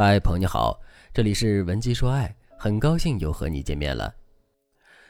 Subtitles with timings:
[0.00, 0.80] 嗨，朋友你好，
[1.12, 4.14] 这里是文姬说爱，很高兴又和你见面了。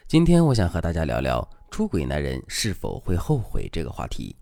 [0.06, 4.34] 今天我想和大家聊聊出轨男人是否会后悔这个话题。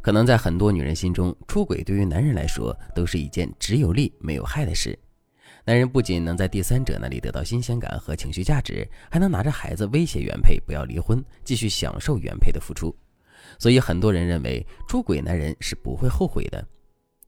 [0.00, 4.96] 可能在很多女人心中，出轨对于男人来说都是一件只有利没有害的事。
[5.64, 12.96] 男人不仅能在第三者那里得到新鲜感和情绪价值，还能拿着孩子威胁原配不要离婚，继续享受原配的付出。
[13.58, 16.64] 所以很多人认为出轨男人是不会后悔的。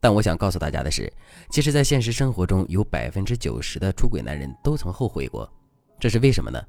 [0.01, 1.13] 但我想告诉大家的是，
[1.51, 5.51] 其实，在现实生活中，有百分之九十的出轨男人都曾后悔过。
[5.99, 6.63] 这是为什么呢？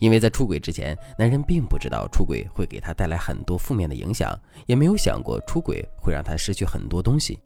[0.00, 7.38] 因为在出轨之前，男人并不知道出轨会给他带来很多负面的影响，也没有想过出轨会让他失去很多东西。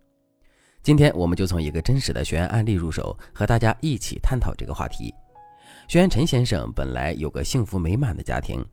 [0.82, 5.12] 今天，我们就从一个真实的学员案例入手，和大家一起探讨这个话题。
[5.88, 8.64] 学员陈先生本来有个幸福美满的家庭，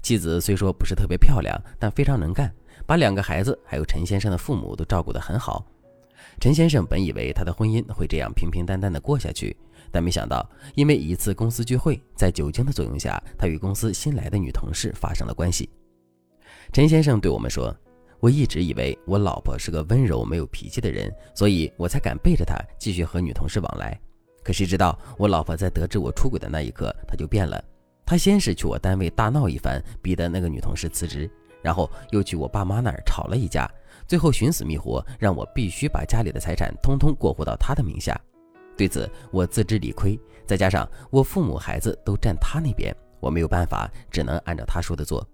[0.00, 2.50] 妻子虽说不是特别漂亮，但非常能干，
[2.86, 5.66] 把两个孩子还有陈先生的父母都照顾得很好。
[6.40, 9.56] 陈先生本以为他的婚姻会这样平平淡淡的过下去，
[9.90, 15.68] 但没想到，因为一次公司聚会，在酒精的作用下，他与公司新来的女同事发生了关系。
[16.72, 17.74] 陈先生对我们说
[18.20, 23.98] ：“我一直以为我老婆是个温柔没有脾气的人，所以我才敢背着她继续和女同事往来。
[24.44, 27.62] 可谁知道，我老婆在得知我出轨的那一刻，她就变了。
[28.04, 31.30] 她先是去我单位大闹一番，逼得那个女同事辞职，
[31.62, 33.70] 然后又去我爸妈那儿吵了一架。”
[34.06, 38.18] 最后寻死觅活，让我必须把家里的财产通通过户到他的名下。
[38.76, 45.26] 对此，我自知理亏，再加上我父母孩子都站他那边，我没有办法，只能按照他说的做。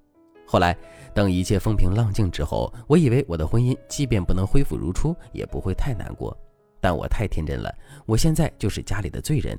[0.47, 0.77] 后来，
[1.15, 6.37] 等一切风平浪静之后，我以为我的婚姻即便不能恢复如初，也不会太难过。
[6.81, 7.73] 但我太天真了，
[8.07, 9.59] 我现在就是家里的罪人。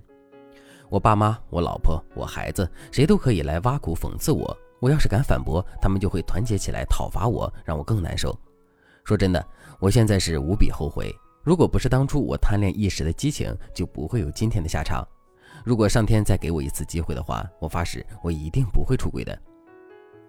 [0.90, 4.58] 我爸妈、我老婆、我孩子，谁都可以来挖苦讽刺我。
[4.86, 8.38] 我要是敢反驳，他们就会团结起来讨伐我，让我更难受。
[9.04, 9.44] 说真的，
[9.80, 11.12] 我现在是无比后悔。
[11.42, 15.04] 如果不是当初我贪恋一时的激情，就不会有今天的下场。
[15.64, 19.36] 如果上天再给我一次机会的话，我发誓我一定不会出轨的。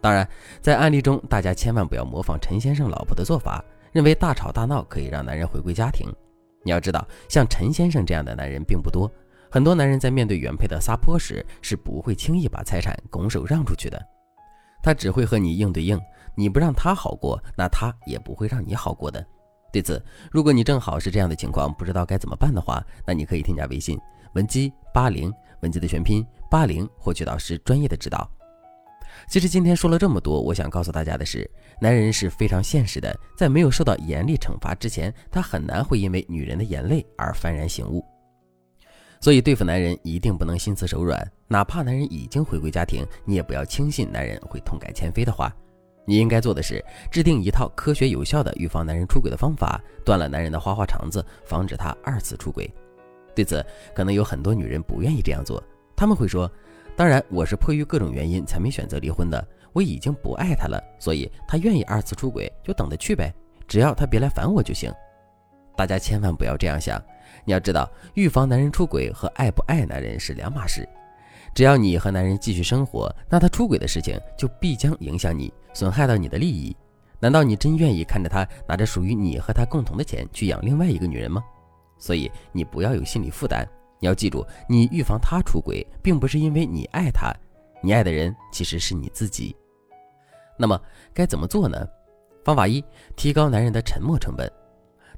[0.01, 0.27] 当然，
[0.63, 3.63] 在案例中，大家千万不要模仿陈先生老婆的做法，
[3.93, 6.11] 认为大吵大闹可以让男人回归家庭。
[6.63, 9.07] 你要知道，像陈先生这样的男人并不多。
[9.51, 14.03] 很多男人在面对原配的撒泼时，是不会轻易把财产拱手让出去的。
[14.87, 16.01] 他只会和你硬对硬。
[16.37, 19.27] 你不让他好过，那他也不会让你好过的。
[19.73, 23.99] 对此，如果你正好是这样的情况，不知道该怎么办的话，那你可以添加微信
[24.35, 25.33] 文姬八零，
[25.63, 28.31] 文姬的全拼八零，获取导师专业的指导。
[29.29, 38.05] 其实今天说了这么多，我想告诉大家的是，男人是非常现实的，在没有受到严厉惩罚之前，他很难会因为女人的眼泪而幡然醒悟。
[39.21, 45.55] 所以对付男人一定不能心慈手软，哪怕男人已经回归家庭，你也不要轻信男人会痛改前非的话。
[46.09, 52.73] 你应该做的是制定一套科学有效的预防男人出轨的方法，断了男人的花花肠子，防止他二次出轨。
[53.35, 55.61] 对此，可能有很多女人不愿意这样做，
[55.97, 56.49] 他们会说
[56.95, 63.35] ：“当然，我是迫于各种原因才没选择离婚的，我已经不爱他了，所以他愿意二次出轨就等着去呗，
[63.67, 64.93] 只要他别来烦我就行。”
[65.77, 67.03] 大家千万不要这样想，
[67.45, 70.89] 你要知道，预防男人出轨和爱不爱男人是两码事。
[71.55, 76.77] 只要你和男人继续生活，那他出轨的事情就必将影响你，损害到你的利益。
[77.19, 81.43] 难道你真愿意看着他拿着属于你和他共同的钱去养另外一个女人吗？
[81.99, 83.67] 所以你不要有心理负担。
[83.99, 87.33] 你要记住，你预防他出轨，并不是因为你爱他，
[87.83, 89.57] 你爱的人其实是你自己。
[90.59, 90.79] 那么
[91.15, 91.87] 该怎么做呢？
[92.45, 92.85] 方法一：
[93.17, 94.47] 提高男人的沉默成本。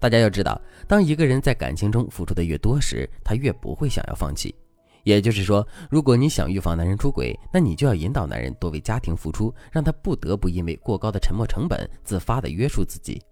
[0.00, 4.54] 大家要知道，当一个人在感情中付出的越多时，他越不会想要放弃。
[5.04, 13.22] 也就是说，如果你想预防男人出轨，那你就要引导男人多为家庭付出，让他不得不因为过高的沉默成本自发的约束自己。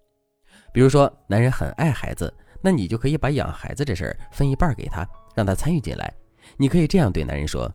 [0.72, 2.32] 比如说，男人很爱孩子，
[2.62, 6.12] 那你就可以把养孩子这事儿分一半给他，让他参与进来。
[6.56, 7.70] 你可以这样对男人说：“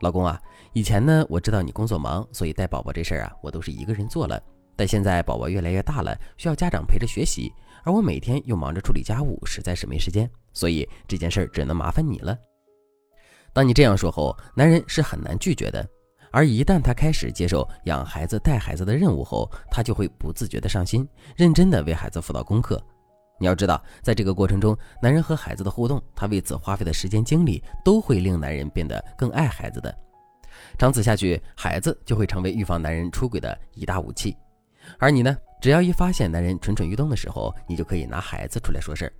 [0.00, 0.40] 老公啊，
[0.72, 4.40] 以前呢，我知道你工作忙，所以带宝宝这事儿啊，我都是一个人做了。
[4.76, 7.52] 但现在宝宝越来越大了，需要家长陪着学习，
[7.84, 12.36] 而我每天又忙着处理家务，实在是没时间，所以这件事儿只能麻烦你了。”
[13.52, 15.86] 当你这样说后，男人是很难拒绝的。
[16.32, 22.80] 而一旦他开始接受养孩子、带孩子的任务后，他就会不自觉的上心，认真地为孩子辅导功课。
[23.40, 29.92] 你要知道，在这个过程中，男人和孩子的互动，他为此花费的时间、精力，都会令男人变得更爱孩子的。
[30.78, 34.36] 长此下去，孩子就会成为预防男人出轨的一大武器。
[34.98, 39.12] 而你呢，只要一发现男人蠢蠢欲动的时候，你就可以拿孩子出来说事儿。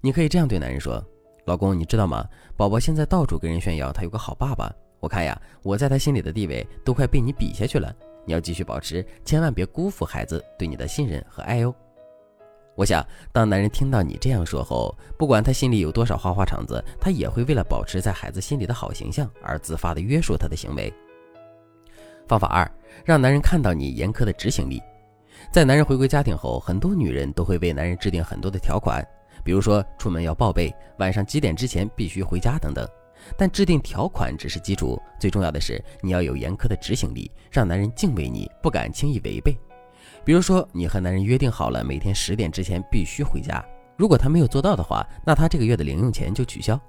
[0.00, 1.04] 你可以这样对男人说。
[1.46, 2.24] 老公，你知道吗？
[2.56, 4.72] 宝宝现在到处跟人炫耀他有个好爸爸。
[5.00, 7.92] 我看呀，我在他心里的地位都快被你比下去了。
[8.24, 11.74] 你要继续保持，千万别辜负孩子对你的信任和爱哦。
[12.76, 20.92] 我想，当男人听到你这样说后，不管他心里有多少花花肠子，他也会为了保持在孩子心里的好形象而自发的约束他的行为。
[22.28, 22.70] 方法二，
[23.04, 24.80] 让男人看到你严苛的执行力。
[25.50, 29.04] 在男人回归家庭后，很多女人都会为男人制定很多的条款，
[29.42, 32.86] 比如说出门要报备，晚上几点之前必须回家等等。
[33.36, 39.56] 但制定条款只是基础，最重要的是你要有严苛的执行力，让男人敬畏你，不敢轻易违背。
[40.24, 43.64] 比如说，你和男人约定好了每天十点之前必须回家，
[43.96, 46.80] 如果他没有做到的话，那他这个月的零用钱就取消。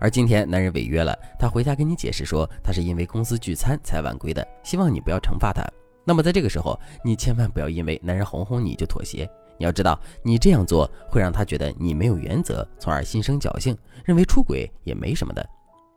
[0.00, 5.62] 而今天男人违约了，他回家跟你解释说他是因为公司聚餐才晚归的，希望你不要惩罚他。
[6.06, 9.28] 那么在这个时候，你千万不要因为男人哄哄你就妥协。
[9.58, 15.44] 你要知道，你这样做会让他觉得你没有原则，从而心生侥幸，认为出轨也没什么的。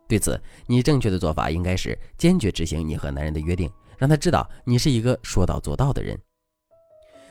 [0.08, 6.18] 对此，你正确的做法应该是坚决执行你和男人的约定，让他知道你是一个说到做到的人。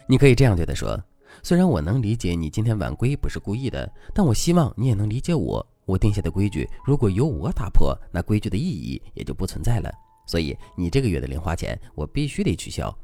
[0.07, 0.97] 你可以这样对他说
[1.43, 9.91] ：“虽然我能理解你今天晚归不是故意的，但我希望你也能理解我。”我定下的规矩，如果由我打破，那规矩的意义也就不存在了。
[10.29, 12.95] 所以你这个月的零花钱，我必须得取消。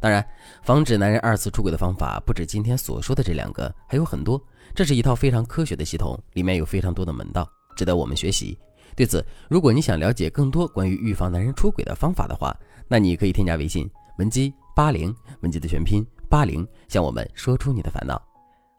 [0.00, 0.26] 当然，
[0.64, 4.42] 防止男人二次出轨的方法不止今天所说的这两个，还有很多。
[4.74, 8.58] 这是一套非常科学的系统，里面有非常多的门道，值得我们学习。
[8.96, 12.52] 对此，如果你想了解更多关于预防男人出轨的方法的话，
[12.88, 13.88] 那你可以添加微信
[14.18, 18.20] 文姬八零，文姬的全拼八零，向我们说出你的烦恼。